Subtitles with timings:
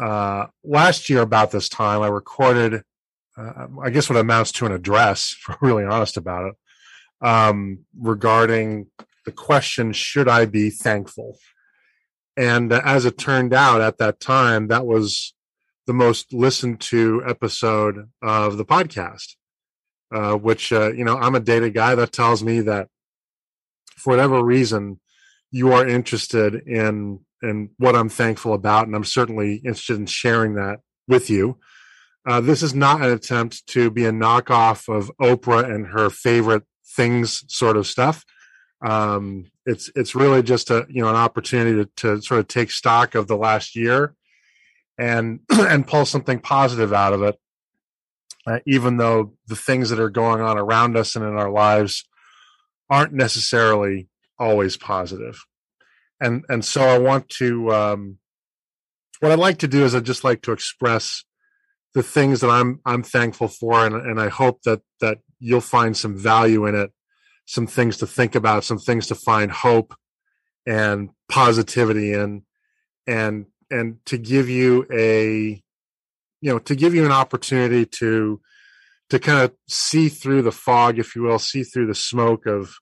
[0.00, 2.82] uh, last year about this time, I recorded,
[3.36, 6.54] uh, I guess what amounts to an address, if we're really honest about it,
[7.26, 8.86] um, regarding
[9.24, 11.38] the question, should I be thankful?
[12.36, 15.34] And uh, as it turned out at that time, that was
[15.86, 19.36] the most listened to episode of the podcast,
[20.12, 22.88] uh, which, uh, you know, I'm a data guy that tells me that
[23.96, 25.00] for whatever reason,
[25.50, 30.54] you are interested in and what I'm thankful about, and I'm certainly interested in sharing
[30.54, 31.58] that with you.
[32.26, 36.62] Uh, this is not an attempt to be a knockoff of Oprah and her favorite
[36.96, 38.24] things sort of stuff.
[38.84, 42.70] Um, it's it's really just a you know an opportunity to, to sort of take
[42.70, 44.14] stock of the last year
[44.98, 47.38] and and pull something positive out of it.
[48.46, 52.04] Uh, even though the things that are going on around us and in our lives
[52.90, 54.06] aren't necessarily
[54.38, 55.38] always positive
[56.20, 57.72] and and so I want to.
[57.72, 58.18] Um,
[59.20, 61.24] what I'd like to do is I just like to express
[61.94, 65.96] the things that I'm I'm thankful for, and and I hope that that you'll find
[65.96, 66.90] some value in it,
[67.46, 69.94] some things to think about, some things to find hope
[70.66, 72.42] and positivity in,
[73.06, 75.62] and and to give you a,
[76.40, 78.40] you know, to give you an opportunity to
[79.10, 82.74] to kind of see through the fog, if you will, see through the smoke of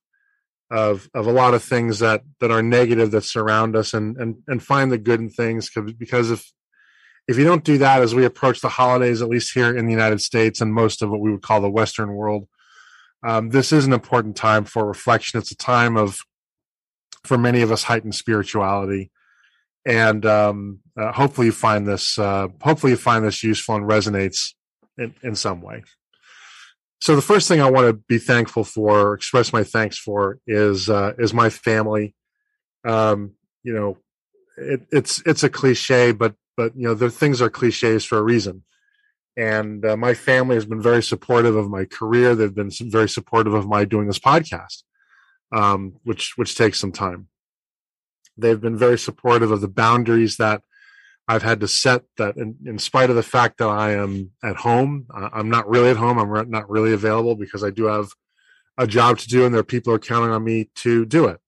[0.72, 4.36] of of a lot of things that that are negative that surround us and and
[4.48, 6.50] and find the good in things because if
[7.28, 9.92] if you don't do that as we approach the holidays at least here in the
[9.92, 12.48] united states and most of what we would call the western world
[13.22, 15.38] um, this is an important time for reflection.
[15.38, 16.20] It's a time of
[17.24, 19.10] for many of us heightened spirituality.
[19.86, 24.54] And um, uh, hopefully you find this uh, hopefully you find this useful and resonates
[24.98, 25.82] in, in some way
[27.02, 30.88] so the first thing I want to be thankful for, express my thanks for, is
[30.88, 32.14] uh, is my family.
[32.86, 33.32] Um,
[33.64, 33.98] you know,
[34.56, 38.22] it, it's it's a cliche, but but you know, the things are cliches for a
[38.22, 38.62] reason.
[39.36, 42.36] And uh, my family has been very supportive of my career.
[42.36, 44.84] They've been very supportive of my doing this podcast,
[45.52, 47.26] um, which which takes some time.
[48.36, 50.62] They've been very supportive of the boundaries that
[51.28, 54.56] I've had to set that in, in, spite of the fact that I am at
[54.56, 56.18] home, I'm not really at home.
[56.18, 58.10] I'm not really available because I do have
[58.76, 61.40] a job to do and there are people are counting on me to do it.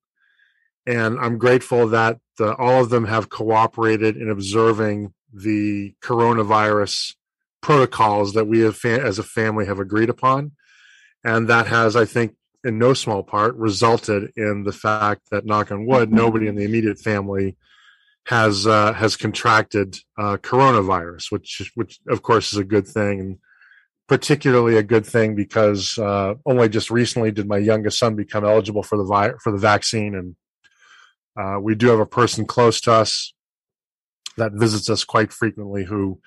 [0.86, 7.14] And I'm grateful that the, all of them have cooperated in observing the coronavirus
[7.60, 10.52] protocols that we have, as a family have agreed upon.
[11.24, 15.70] And that has, I think, in no small part resulted in the fact that knock
[15.70, 17.56] on wood, nobody in the immediate family
[18.26, 23.38] has uh, has contracted uh, coronavirus, which which of course is a good thing, and
[24.08, 28.82] particularly a good thing because uh, only just recently did my youngest son become eligible
[28.82, 30.36] for the vi- for the vaccine, and
[31.38, 33.34] uh, we do have a person close to us
[34.36, 36.18] that visits us quite frequently who,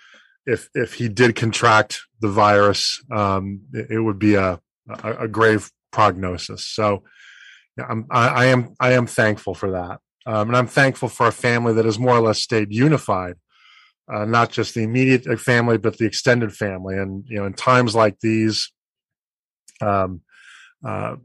[0.46, 4.60] if if he did contract the virus, um, it, it, would be a,
[5.04, 6.66] a, a grave prognosis.
[6.66, 7.04] So.
[7.80, 10.00] I'm, I, I am I am thankful for that.
[10.28, 13.36] Um, and I'm thankful for a family that has more or less stayed unified,
[14.14, 16.98] uh, not just the immediate uh, family, but the extended family.
[16.98, 18.70] And, you know, in times like these,
[19.80, 20.22] um,
[20.86, 21.16] uh,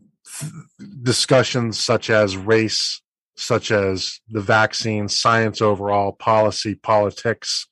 [1.03, 3.03] discussions such as race,
[3.37, 7.67] such as the vaccine, science overall, policy, politics,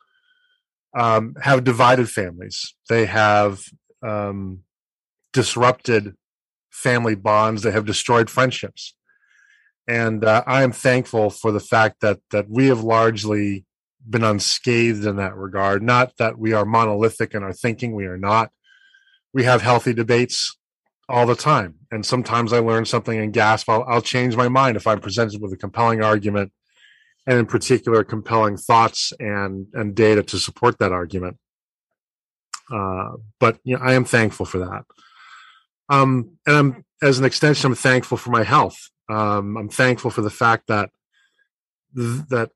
[0.99, 2.75] um, have divided families.
[2.89, 3.61] They have
[4.03, 4.65] um,
[5.33, 6.15] disrupted
[6.71, 7.63] family bonds.
[7.63, 8.95] They have destroyed friendships
[9.91, 13.65] and uh, I am thankful for the fact that that we have largely
[14.09, 15.83] been unscathed in that regard.
[15.83, 18.53] Not that we are monolithic in our thinking; we are not.
[19.35, 20.57] We have healthy debates
[21.09, 23.69] all the time, and sometimes I learn something and gasp.
[23.69, 26.53] I'll, I'll change my mind if I'm presented with a compelling argument,
[27.27, 31.37] and in particular, compelling thoughts and and data to support that argument.
[32.73, 34.85] Uh, but you know, I am thankful for that.
[35.89, 38.79] Um, and I'm, as an extension, I'm thankful for my health.
[39.11, 40.91] Um, I'm thankful for the fact that
[41.95, 42.51] that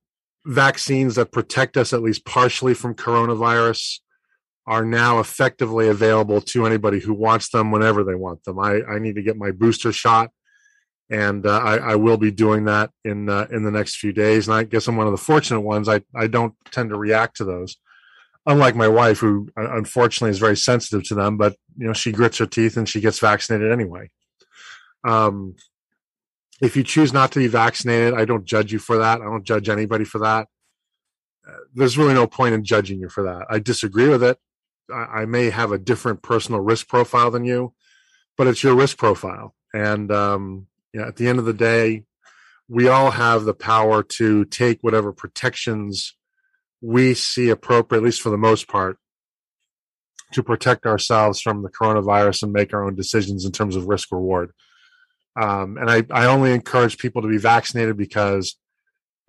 [0.47, 3.99] vaccines that protect us at least partially from coronavirus
[4.67, 8.59] are now effectively available to anybody who wants them whenever they want them.
[8.59, 10.31] I, I need to get my booster shot,
[11.11, 14.49] and uh, I, I, will be doing that in uh, in the next few days.
[14.49, 15.89] And I guess I'm one of the fortunate ones.
[15.89, 17.77] I I don't tend to react to those,
[18.47, 22.13] unlike my wife, who uh, unfortunately is very sensitive to them, but you know she
[22.13, 24.11] grits her teeth and she gets vaccinated anyway.
[25.07, 25.57] Um,
[26.61, 29.21] if you choose not to be vaccinated, I don't judge you for that.
[29.21, 30.49] I don't judge anybody for that.
[31.47, 33.47] Uh, there's really no point in judging you for that.
[33.51, 34.39] I disagree with it.
[34.91, 37.75] I, I, may have a different personal risk profile than you,
[38.39, 39.55] but it's your risk profile.
[39.75, 42.05] And um, you know, at the end of the day,
[42.69, 46.15] we all have the power to take whatever protections
[46.81, 48.99] we see appropriate, at least for the most part,
[50.33, 54.11] to protect ourselves from the coronavirus and make our own decisions in terms of risk
[54.13, 54.53] reward.
[55.37, 58.57] Um, and I, I only encourage people to be vaccinated because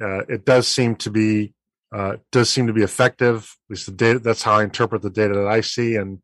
[0.01, 1.53] uh, it does seem to be
[1.93, 3.55] uh, does seem to be effective.
[3.67, 4.19] At least the data.
[4.19, 5.95] That's how I interpret the data that I see.
[5.95, 6.21] And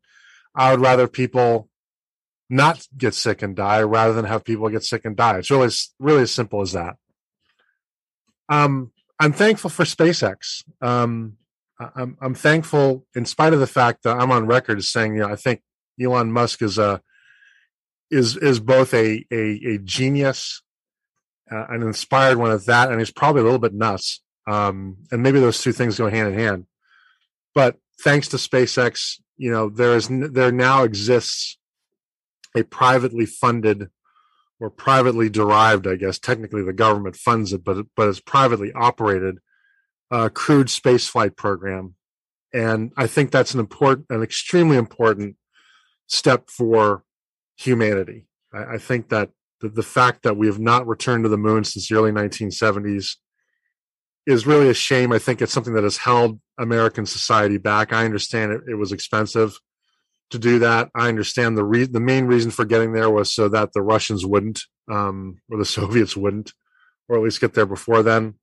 [0.54, 1.68] I would rather people
[2.50, 5.38] not get sick and die rather than have people get sick and die.
[5.38, 6.96] It's really really as simple as that.
[8.48, 10.64] Um, I'm thankful for SpaceX.
[10.82, 11.38] Um,
[11.94, 15.20] I'm, I'm thankful, in spite of the fact that I'm on record as saying, you
[15.20, 15.62] know, I think
[16.00, 17.00] Elon Musk is a
[18.12, 20.62] is is both a a, a genius,
[21.50, 24.20] uh, an inspired one at that, and he's probably a little bit nuts.
[24.46, 26.66] Um, and maybe those two things go hand in hand.
[27.54, 31.58] But thanks to SpaceX, you know, there is there now exists
[32.54, 33.88] a privately funded
[34.60, 36.18] or privately derived, I guess.
[36.18, 39.38] Technically, the government funds it, but but it's privately operated
[40.10, 41.94] uh, crewed spaceflight program,
[42.52, 45.36] and I think that's an important, an extremely important
[46.08, 47.04] step for
[47.56, 48.26] humanity.
[48.52, 51.64] I, I think that the, the fact that we have not returned to the moon
[51.64, 53.16] since the early 1970s
[54.26, 55.12] is really a shame.
[55.12, 57.92] I think it's something that has held American society back.
[57.92, 59.58] I understand it, it was expensive
[60.30, 60.90] to do that.
[60.94, 64.24] I understand the re- the main reason for getting there was so that the Russians
[64.24, 66.52] wouldn't, um, or the Soviets wouldn't,
[67.08, 68.34] or at least get there before then.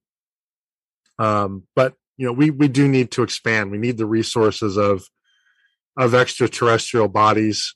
[1.17, 3.71] Um, but you know, we we do need to expand.
[3.71, 5.03] We need the resources of
[5.97, 7.75] of extraterrestrial bodies.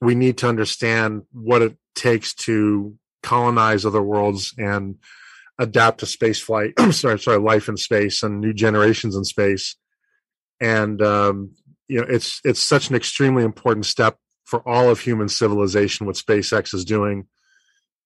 [0.00, 4.96] We need to understand what it takes to colonize other worlds and
[5.58, 6.72] adapt to space flight.
[6.90, 9.76] sorry, sorry, life in space and new generations in space.
[10.60, 11.50] And um,
[11.88, 16.16] you know it's it's such an extremely important step for all of human civilization what
[16.16, 17.26] SpaceX is doing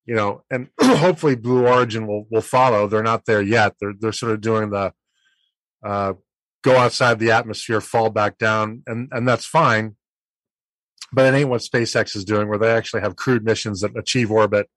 [0.06, 4.12] you know and hopefully Blue Origin will will follow they're not there yet they're they're
[4.12, 4.92] sort of doing the
[5.84, 6.14] uh,
[6.62, 9.96] go outside the atmosphere fall back down and and that's fine
[11.12, 14.30] but it ain't what SpaceX is doing where they actually have crewed missions that achieve
[14.30, 14.68] orbit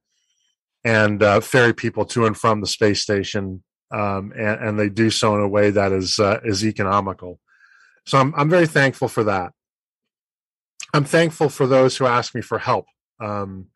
[0.84, 5.10] and uh, ferry people to and from the space station um, and, and, they do
[5.10, 7.40] so in a way that is uh, is economical
[8.06, 9.54] so I'm I'm very thankful for that.
[10.94, 12.86] I'm thankful for those who ask me for help.
[13.20, 13.68] Um,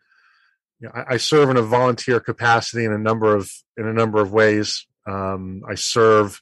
[0.80, 3.94] you know, I, I, serve in a volunteer capacity in a number of in a
[3.94, 4.86] number of ways.
[5.08, 6.42] Um, I serve,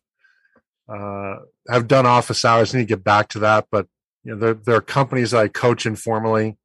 [0.88, 1.36] uh,
[1.70, 2.74] have done office hours.
[2.74, 3.88] I need to get back to that, but
[4.24, 6.58] you know, there there are companies I coach informally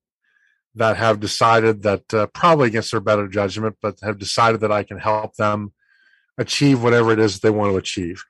[0.74, 4.84] that have decided that uh, probably against their better judgment, but have decided that I
[4.84, 5.72] can help them
[6.38, 8.24] achieve whatever it is they want to achieve.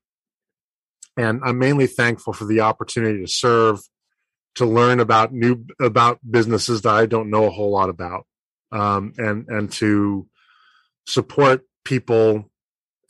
[1.17, 3.81] And I'm mainly thankful for the opportunity to serve,
[4.55, 8.27] to learn about new about businesses that I don't know a whole lot about,
[8.73, 10.27] um, and and to
[11.07, 12.51] support people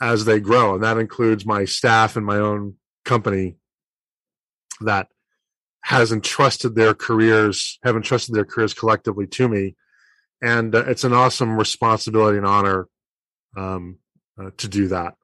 [0.01, 2.75] as they grow, and that includes my staff and my own
[3.05, 3.57] company
[4.81, 5.09] that
[5.89, 9.75] has entrusted their careers, have entrusted their careers collectively to me,
[10.43, 12.89] and uh, it's an awesome responsibility and honor
[13.57, 13.99] um,
[14.39, 15.15] uh, to do that.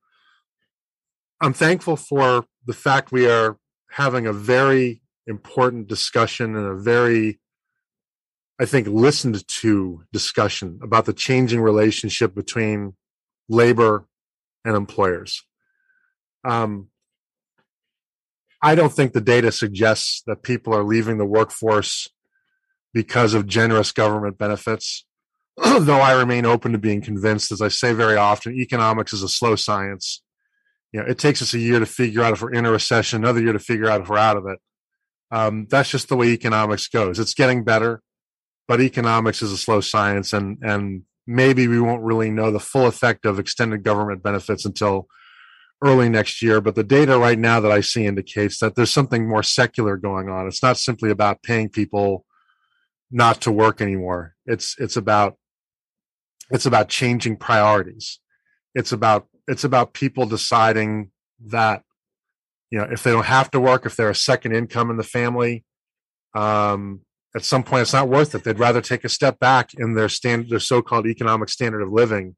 [1.39, 3.59] I'm thankful for the fact we are
[3.91, 7.41] having a very important discussion and a very
[8.59, 12.95] I think listened to discussion about the changing relationship between
[13.51, 14.07] labor
[14.65, 15.43] and employers.
[16.43, 16.89] Um,
[18.65, 22.09] I don't think the data suggests that people are leaving the workforce
[22.93, 25.05] because of generous government benefits,
[25.57, 27.53] though I remain open to being convinced.
[27.53, 30.23] As I say very often, economics is a slow science
[30.95, 33.25] you know, it takes us a year to figure out if we're in a recession,
[33.25, 34.61] another year to figure out if we're out of it.
[35.33, 37.19] Um, that's just the way economics goes.
[37.19, 38.01] It's getting better,
[38.69, 42.87] but economics is a slow science, and and maybe we won't really know the full
[42.87, 45.09] effect of extended government benefits until
[45.85, 46.61] early next year.
[46.61, 50.29] But the data right now that I see indicates that there's something more secular going
[50.29, 50.47] on.
[50.47, 52.25] It's not simply about paying people
[53.11, 54.35] not to work anymore.
[54.47, 55.37] It's it's about
[56.51, 58.19] it's about changing priorities.
[58.75, 61.11] It's about it's about people deciding
[61.47, 61.83] that
[62.71, 65.03] you know if they don't have to work if they're a second income in the
[65.03, 65.65] family
[66.35, 67.01] um,
[67.37, 70.09] at some point it's not worth it they'd rather take a step back in their
[70.09, 72.37] standard, their so-called economic standard of living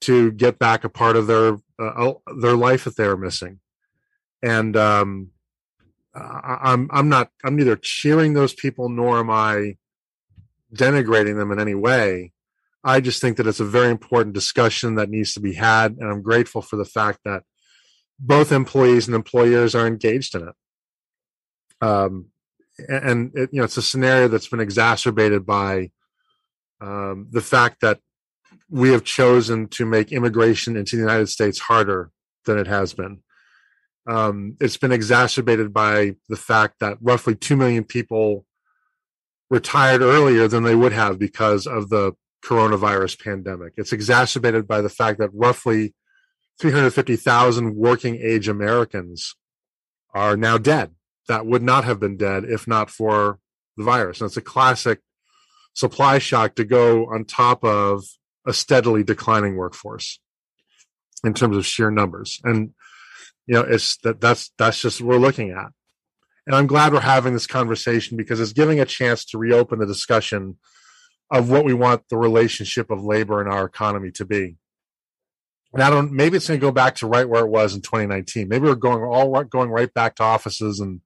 [0.00, 3.60] to get back a part of their uh, their life that they're missing
[4.42, 5.30] and um,
[6.14, 9.76] I'm I'm not I'm neither cheering those people nor am I
[10.74, 12.32] denigrating them in any way.
[12.82, 16.10] I just think that it's a very important discussion that needs to be had, and
[16.10, 17.42] I'm grateful for the fact that
[18.18, 20.54] both employees and employers are engaged in it.
[21.82, 22.26] Um,
[22.88, 25.90] and it, you know, it's a scenario that's been exacerbated by
[26.80, 28.00] um, the fact that
[28.70, 32.10] we have chosen to make immigration into the United States harder
[32.44, 33.20] than it has been.
[34.06, 38.46] Um, it's been exacerbated by the fact that roughly 2 million people
[39.50, 42.12] retired earlier than they would have because of the
[42.44, 43.74] coronavirus pandemic.
[43.76, 45.94] It's exacerbated by the fact that roughly
[46.60, 49.34] 350,000 working age Americans
[50.14, 50.94] are now dead
[51.28, 53.38] that would not have been dead if not for
[53.76, 54.20] the virus.
[54.20, 55.00] And it's a classic
[55.74, 58.04] supply shock to go on top of
[58.46, 60.20] a steadily declining workforce
[61.24, 62.40] in terms of sheer numbers.
[62.44, 62.70] And
[63.46, 65.72] you know, it's that that's that's just what we're looking at.
[66.46, 69.86] And I'm glad we're having this conversation because it's giving a chance to reopen the
[69.86, 70.56] discussion
[71.30, 74.56] of what we want the relationship of labor in our economy to be.
[75.72, 77.82] And I don't maybe it's going to go back to right where it was in
[77.82, 78.48] 2019.
[78.48, 81.00] Maybe we're going all going right back to offices and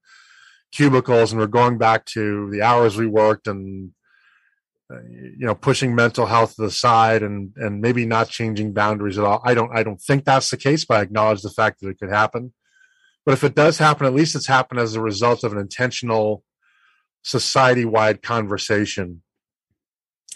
[0.73, 3.93] cubicles and we're going back to the hours we worked and
[4.91, 9.25] you know pushing mental health to the side and and maybe not changing boundaries at
[9.25, 9.41] all.
[9.45, 11.99] I don't i don't think that's the case but i acknowledge the fact that it
[11.99, 12.53] could happen.
[13.25, 16.45] But if it does happen at least it's happened as a result of an intentional
[17.23, 19.23] society-wide conversation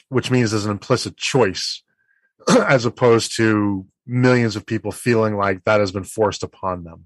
[0.09, 1.83] which means there's an implicit choice
[2.49, 7.05] as opposed to millions of people feeling like that has been forced upon them.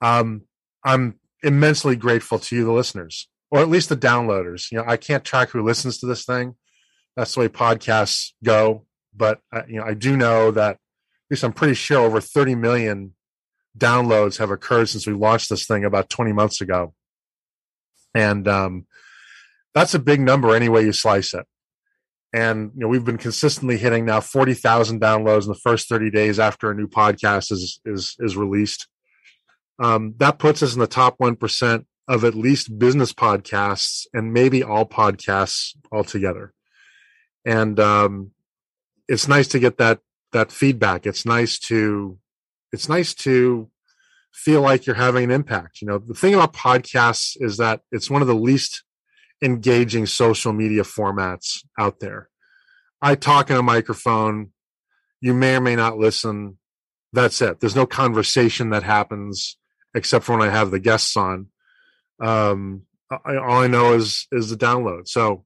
[0.00, 0.42] Um
[0.84, 4.70] i'm immensely grateful to you, the listeners, or at least the downloaders.
[4.70, 6.56] You know, I can't track who listens to this thing.
[7.16, 8.86] That's the way podcasts go.
[9.14, 10.78] But uh, you know, I do know that at
[11.30, 13.14] least I'm pretty sure over 30 million
[13.76, 16.94] downloads have occurred since we launched this thing about 20 months ago,
[18.14, 18.86] and um,
[19.74, 21.46] that's a big number any way you slice it.
[22.32, 26.38] And you know, we've been consistently hitting now 40,000 downloads in the first 30 days
[26.38, 28.86] after a new podcast is is is released
[29.78, 34.62] um, that puts us in the top 1% of at least business podcasts and maybe
[34.62, 36.54] all podcasts altogether.
[37.44, 38.30] And um,
[39.06, 40.00] it's nice to get that
[40.32, 41.06] that feedback.
[41.06, 42.18] It's nice to
[42.72, 43.70] it's nice to
[44.32, 45.80] feel like you're having an impact.
[45.80, 48.84] You know, the thing about podcasts is that it's one of the least
[49.42, 52.28] engaging social media formats out there.
[53.00, 54.52] I talk in a microphone.
[55.20, 56.58] You may or may not listen.
[57.12, 57.60] That's it.
[57.60, 59.56] There's no conversation that happens
[59.94, 61.48] except for when I have the guests on.
[62.20, 65.08] Um, I, all I know is is the download.
[65.08, 65.44] So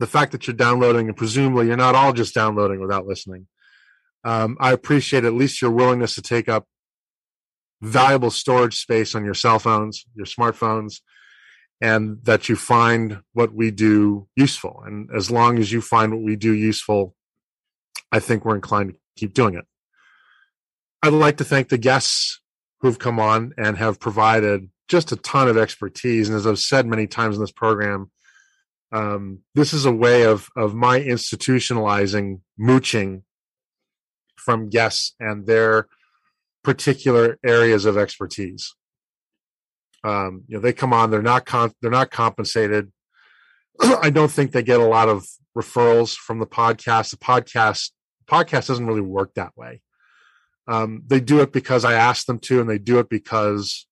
[0.00, 3.46] the fact that you're downloading and presumably you're not all just downloading without listening.
[4.24, 6.66] Um, I appreciate at least your willingness to take up
[7.80, 11.00] valuable storage space on your cell phones, your smartphones,
[11.80, 14.82] and that you find what we do useful.
[14.86, 17.14] And as long as you find what we do useful,
[18.12, 19.64] I think we're inclined to keep doing it.
[21.02, 22.40] I'd like to thank the guests
[22.80, 26.28] who've come on and have provided just a ton of expertise.
[26.28, 28.10] And as I've said many times in this program,
[28.92, 33.22] um, this is a way of of my institutionalizing mooching
[34.36, 35.88] from guests and their
[36.62, 38.74] particular areas of expertise.
[40.04, 42.92] Um, you know, they come on; they're not con- they're not compensated.
[43.80, 45.24] I don't think they get a lot of
[45.56, 47.10] referrals from the podcast.
[47.10, 47.92] The podcast
[48.30, 49.80] podcast doesn't really work that way.
[50.68, 53.86] Um, they do it because I ask them to, and they do it because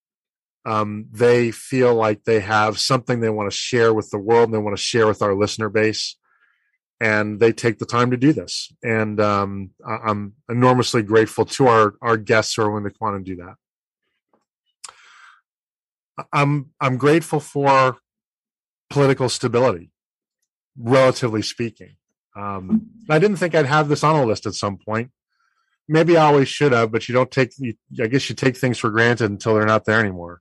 [0.65, 4.55] um, they feel like they have something they want to share with the world and
[4.55, 6.17] they want to share with our listener base.
[7.03, 8.71] And they take the time to do this.
[8.85, 13.15] And um, I'm enormously grateful to our, our guests who are willing to come on
[13.15, 13.55] and do that.
[16.35, 17.97] I'm I'm grateful for
[18.91, 19.91] political stability,
[20.77, 21.97] relatively speaking.
[22.37, 25.11] Um, I didn't think I'd have this on a list at some point
[25.91, 27.53] maybe I always should have, but you don't take.
[28.01, 30.41] I guess you take things for granted until they're not there anymore.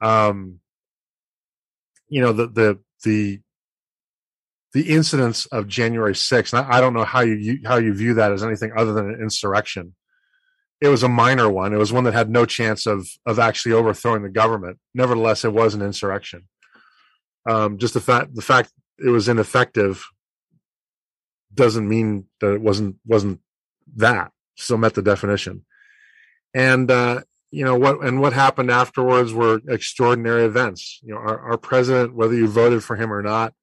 [0.00, 0.60] Um,
[2.08, 3.40] you know the the the
[4.72, 6.54] the incidents of January 6th.
[6.54, 9.20] I, I don't know how you how you view that as anything other than an
[9.20, 9.94] insurrection.
[10.80, 11.74] It was a minor one.
[11.74, 14.78] It was one that had no chance of of actually overthrowing the government.
[14.94, 16.48] Nevertheless, it was an insurrection.
[17.48, 20.04] Um, just the fact the fact it was ineffective
[21.52, 23.40] doesn't mean that it wasn't wasn't
[23.96, 25.64] that still met the definition.
[26.54, 31.00] And uh, you know what and what happened afterwards were extraordinary events.
[31.02, 33.54] You know, our, our president, whether you voted for him or not,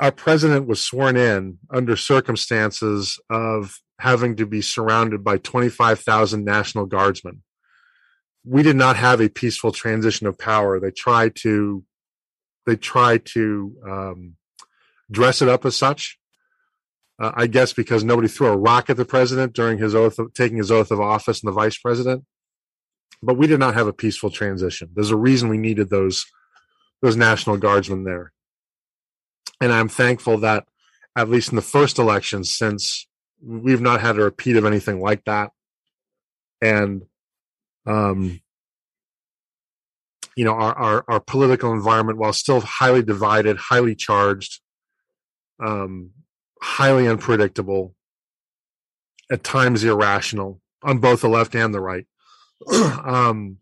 [0.00, 6.86] our president was sworn in under circumstances of having to be surrounded by 25,000 National
[6.86, 7.42] Guardsmen.
[8.44, 10.78] we did not have a peaceful transition of power.
[10.78, 11.84] They tried to
[12.64, 14.36] they tried to um,
[15.10, 16.18] dress it up as such.
[17.20, 20.32] Uh, I guess because nobody threw a rock at the president during his oath of
[20.34, 22.24] taking his oath of office and the vice president.
[23.22, 24.90] But we did not have a peaceful transition.
[24.94, 26.26] There's a reason we needed those
[27.02, 28.32] those national guardsmen there.
[29.60, 30.66] And I'm thankful that
[31.16, 33.06] at least in the first election, since
[33.40, 35.50] we've not had a repeat of anything like that.
[36.60, 37.02] And
[37.86, 38.40] um
[40.38, 44.60] you know, our, our, our political environment, while still highly divided, highly charged,
[45.58, 46.12] um,
[46.62, 47.96] highly unpredictable,
[49.32, 52.06] at times irrational on both the left and the right.
[53.04, 53.58] um,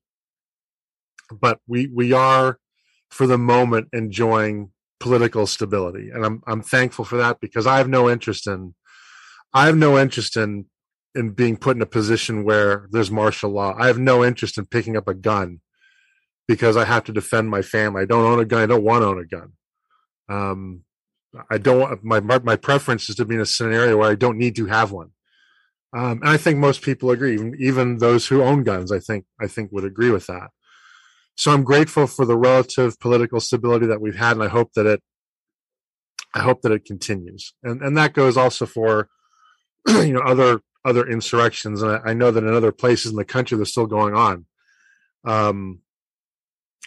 [1.41, 2.59] but we we are,
[3.11, 7.89] for the moment, enjoying political stability, and I'm I'm thankful for that because I have
[7.89, 8.75] no interest in,
[9.53, 10.67] I have no interest in
[11.15, 13.75] in being put in a position where there's martial law.
[13.79, 15.61] I have no interest in picking up a gun
[16.47, 18.03] because I have to defend my family.
[18.03, 18.63] I don't own a gun.
[18.63, 19.53] I don't want to own a gun.
[20.29, 20.83] Um,
[21.51, 22.03] I don't.
[22.05, 24.93] My my preference is to be in a scenario where I don't need to have
[24.93, 25.11] one.
[25.93, 28.93] Um, and I think most people agree, even, even those who own guns.
[28.93, 30.51] I think I think would agree with that.
[31.37, 34.87] So I'm grateful for the relative political stability that we've had, and I hope that
[34.87, 35.03] it.
[36.35, 39.09] I hope that it continues, and and that goes also for,
[39.89, 43.25] you know, other other insurrections, and I, I know that in other places in the
[43.25, 44.47] country they're still going on.
[45.25, 45.81] Um,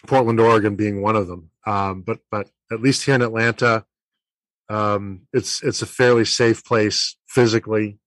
[0.06, 1.50] Portland, Oregon being one of them.
[1.66, 3.84] Um, but but at least here in Atlanta,
[4.68, 7.98] um, it's it's a fairly safe place physically,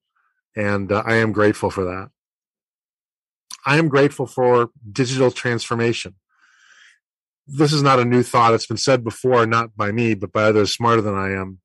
[0.55, 2.10] and uh, I am grateful for that.
[3.65, 6.15] I am grateful for digital transformation.
[7.48, 10.43] This is not a new thought; it's been said before, not by me, but by
[10.43, 11.60] others smarter than I am.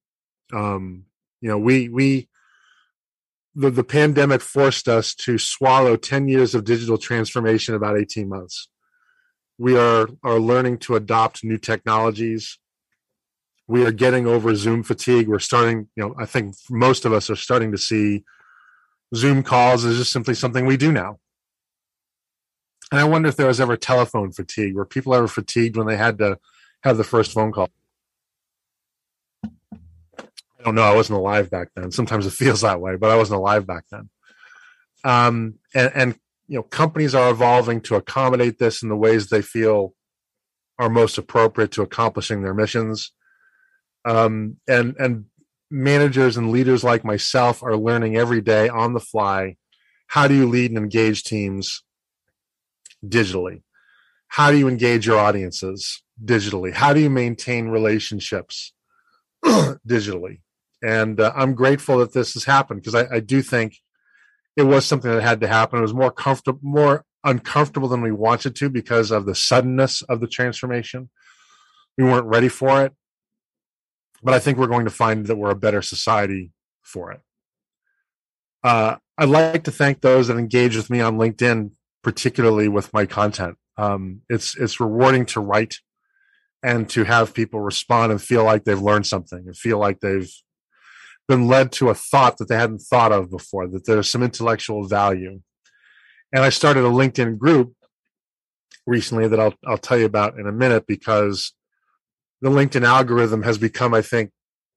[0.52, 1.04] Um,
[1.40, 2.28] you know, we we
[3.54, 8.28] the, the pandemic forced us to swallow 10 years of digital transformation in about 18
[8.28, 8.68] months
[9.58, 12.58] we are are learning to adopt new technologies
[13.66, 17.28] we are getting over zoom fatigue we're starting you know i think most of us
[17.28, 18.24] are starting to see
[19.14, 21.18] zoom calls is just simply something we do now.
[22.90, 24.74] And i wonder if there was ever telephone fatigue.
[24.74, 26.38] Were people ever fatigued when they had to
[26.82, 27.68] have the first phone call?
[30.14, 30.82] I don't know.
[30.82, 31.90] I wasn't alive back then.
[31.92, 34.10] Sometimes it feels that way but i wasn't alive back then.
[35.04, 36.14] Um, and, and
[36.48, 39.94] you know companies are evolving to accommodate this in the ways they feel
[40.78, 43.12] are most appropriate to accomplishing their missions.
[44.04, 45.26] Um, and and
[45.70, 49.56] managers and leaders like myself are learning every day on the fly
[50.08, 51.82] how do you lead and engage teams
[53.04, 53.62] digitally
[54.28, 58.72] how do you engage your audiences digitally how do you maintain relationships
[59.44, 60.40] digitally
[60.82, 63.78] and uh, i'm grateful that this has happened because I, I do think
[64.58, 65.78] it was something that had to happen.
[65.78, 70.18] It was more comfortable, more uncomfortable than we wanted to because of the suddenness of
[70.20, 71.10] the transformation.
[71.96, 72.92] We weren't ready for it,
[74.22, 76.52] but I think we're going to find that we're a better society
[76.82, 77.20] for it.
[78.64, 81.70] Uh, I'd like to thank those that engage with me on LinkedIn,
[82.02, 83.56] particularly with my content.
[83.76, 85.76] Um, it's it's rewarding to write
[86.62, 90.30] and to have people respond and feel like they've learned something and feel like they've
[91.28, 94.88] been led to a thought that they hadn't thought of before, that there's some intellectual
[94.88, 95.40] value.
[96.32, 97.74] And I started a LinkedIn group
[98.86, 101.52] recently that I'll I'll tell you about in a minute because
[102.40, 104.30] the LinkedIn algorithm has become, I think,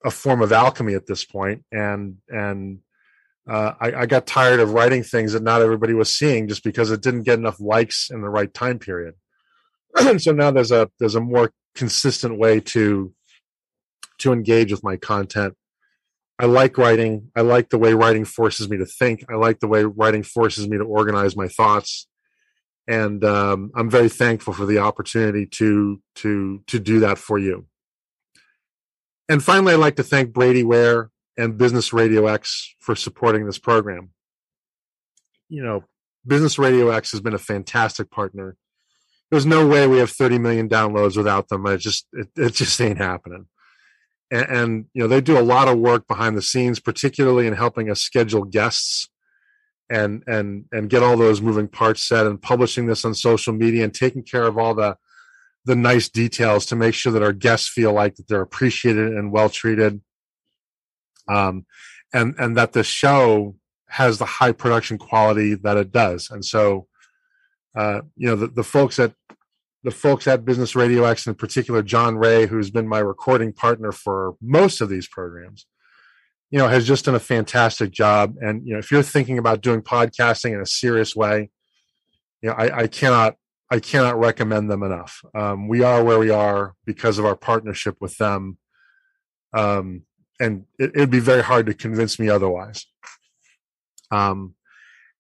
[0.04, 2.80] a form of alchemy at this point, and and
[3.50, 6.92] uh, I, I, got tired of writing things that not everybody was seeing just because
[6.92, 9.16] it didn't get enough likes in the right time period.
[10.18, 13.14] so now there's a there's a more consistent way to
[14.20, 15.56] to engage with my content
[16.42, 17.30] I like writing.
[17.36, 19.24] I like the way writing forces me to think.
[19.30, 22.08] I like the way writing forces me to organize my thoughts,
[22.92, 27.66] and um, I'm very thankful for the opportunity to to to do that for you.
[29.30, 33.60] And finally, I'd like to thank Brady Ware and Business Radio X for supporting this
[33.60, 34.10] program.
[35.48, 35.86] You know,
[36.28, 38.58] Business Radio X has been a fantastic partner.
[39.30, 41.66] There's no way we have 30 million downloads without them.
[41.68, 43.46] It just it, it just ain't happening
[44.32, 47.54] and, and, you know they do a lot of work behind the scenes particularly in
[47.54, 49.10] helping us schedule guests
[49.92, 53.84] and and and get all those moving parts set and publishing this on social media
[53.84, 54.96] and taking care of all the
[55.66, 59.32] the nice details to make sure that our guests feel like that they're appreciated and
[59.32, 60.02] well treated
[61.28, 61.66] um
[62.14, 63.56] and and that the show
[63.88, 66.30] has the high production quality that it does.
[66.32, 66.88] And so
[67.76, 69.14] uh you know the, the folks at
[69.84, 73.92] the folks at Business Radio X, in particular, John Ray, who's been my recording partner
[73.92, 75.66] for most of these programs,
[76.52, 78.36] you know, has just done a fantastic job.
[78.42, 81.50] And, you know, if you're thinking about doing podcasting in a serious way,
[82.42, 83.36] you know, I, I cannot
[83.74, 85.24] I cannot recommend them enough.
[85.34, 88.58] Um, we are where we are because of our partnership with them.
[89.54, 90.04] Um,
[90.42, 92.86] and it, would be very hard to convince me otherwise.
[94.12, 94.56] Um,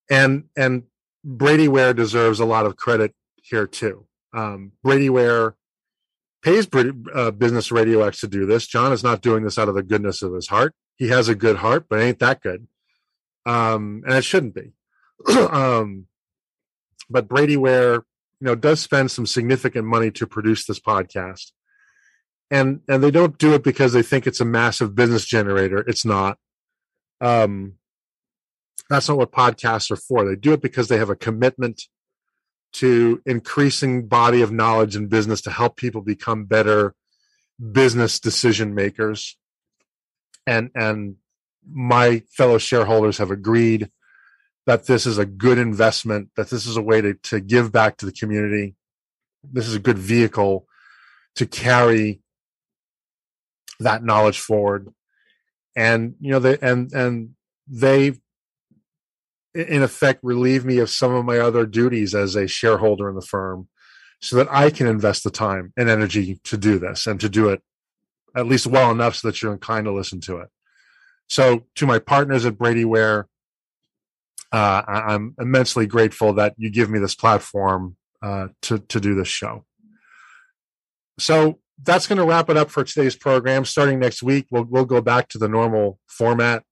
[0.09, 0.83] and and
[1.23, 4.05] Brady Ware deserves a lot of credit here too.
[4.33, 5.55] Um, Brady Ware
[6.41, 8.67] pays Brady, uh, Business Radio X to do this.
[8.67, 10.73] John is not doing this out of the goodness of his heart.
[11.01, 12.67] He has a good heart, but ain't that good.
[13.47, 14.73] Um, and it shouldn't be.
[15.49, 16.05] um,
[17.09, 18.03] but Brady Ware, you
[18.41, 21.53] know, does spend some significant money to produce this podcast.
[22.51, 25.79] And and they don't do it because they think it's a massive business generator.
[25.79, 26.37] It's not.
[27.19, 27.77] Um,
[28.87, 30.23] that's not what podcasts are for.
[30.23, 31.81] They do it because they have a commitment
[32.73, 36.93] to increasing body of knowledge in business to help people become better
[37.71, 39.35] business decision makers.
[40.47, 41.15] And and
[41.69, 43.89] my fellow shareholders have agreed
[44.65, 47.97] that this is a good investment, that this is a way to, to give back
[47.97, 48.75] to the community.
[49.43, 50.67] This is a good vehicle
[51.35, 52.21] to carry
[53.79, 54.93] that knowledge forward.
[55.75, 57.31] And, you know, they, and, and
[57.67, 58.13] they,
[59.55, 63.21] in effect, relieve me of some of my other duties as a shareholder in the
[63.21, 63.67] firm
[64.21, 67.49] so that I can invest the time and energy to do this and to do
[67.49, 67.61] it
[68.35, 70.49] at least well enough so that you're inclined to listen to it.
[71.29, 73.27] So, to my partners at Brady Ware,
[74.51, 79.27] uh, I'm immensely grateful that you give me this platform uh, to to do this
[79.27, 79.65] show.
[81.19, 83.65] So that's going to wrap it up for today's program.
[83.65, 86.63] Starting next week, we'll we'll go back to the normal format.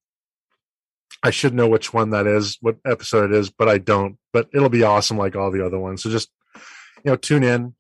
[1.24, 4.18] I should know which one that is, what episode it is, but I don't.
[4.32, 6.04] But it'll be awesome like all the other ones.
[6.04, 7.76] So just you know, tune in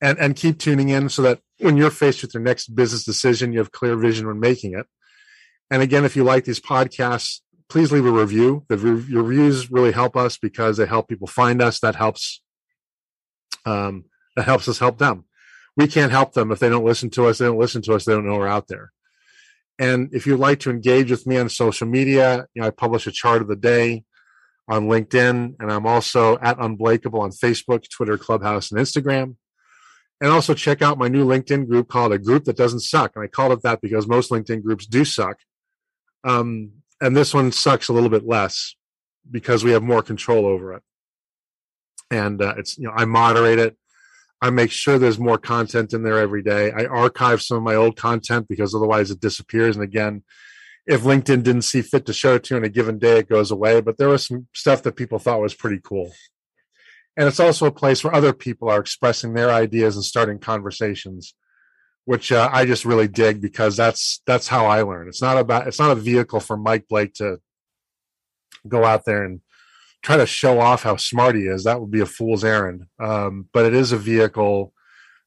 [0.00, 3.52] and and keep tuning in so that when you're faced with your next business decision,
[3.52, 4.86] you have clear vision when making it.
[5.70, 8.64] And again, if you like these podcasts, please leave a review.
[8.68, 11.80] The re- reviews really help us because they help people find us.
[11.80, 12.42] That helps.
[13.64, 14.04] Um,
[14.36, 15.24] that helps us help them.
[15.76, 17.38] We can't help them if they don't listen to us.
[17.38, 18.04] They don't listen to us.
[18.04, 18.92] They don't know we're out there.
[19.78, 23.06] And if you'd like to engage with me on social media, you know, I publish
[23.06, 24.04] a chart of the day
[24.68, 29.36] on LinkedIn, and I'm also at Unblakeable on Facebook, Twitter, Clubhouse, and Instagram.
[30.24, 33.12] And also check out my new LinkedIn group called A Group That Doesn't Suck.
[33.14, 35.36] And I called it that because most LinkedIn groups do suck.
[36.26, 38.74] Um, and this one sucks a little bit less
[39.30, 40.82] because we have more control over it.
[42.10, 43.76] And uh, it's you know I moderate it.
[44.40, 46.72] I make sure there's more content in there every day.
[46.72, 49.76] I archive some of my old content because otherwise it disappears.
[49.76, 50.22] And again,
[50.86, 53.28] if LinkedIn didn't see fit to show it to you on a given day, it
[53.28, 53.82] goes away.
[53.82, 56.14] But there was some stuff that people thought was pretty cool.
[57.16, 61.34] And it's also a place where other people are expressing their ideas and starting conversations
[62.04, 65.08] which uh, I just really dig because that's that's how I learn.
[65.08, 67.38] It's not about it's not a vehicle for Mike Blake to
[68.68, 69.40] go out there and
[70.02, 71.64] try to show off how smart he is.
[71.64, 72.86] That would be a fool's errand.
[72.98, 74.72] Um, but it is a vehicle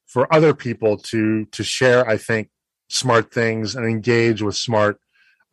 [0.06, 2.08] for other people to to share.
[2.08, 2.50] I think
[2.89, 5.00] smart things and engage with smart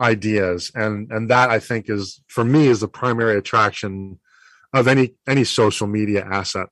[0.01, 4.20] ideas, and and that I think is for me is the primary attraction
[4.74, 6.68] of any any social media asset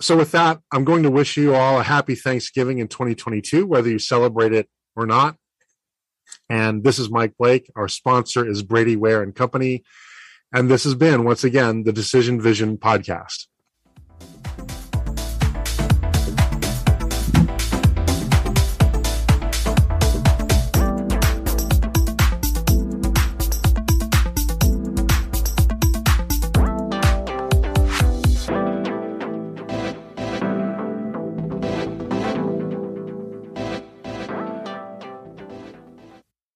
[0.00, 3.88] so with that, I'm going to wish you all a happy Thanksgiving in 2022, whether
[3.88, 5.36] you celebrate it or not.
[6.50, 7.70] And this is Mike Blake.
[7.76, 9.84] Our sponsor is Brady Ware and Company.
[10.52, 13.46] And this has been, once again, the Decision Vision podcast.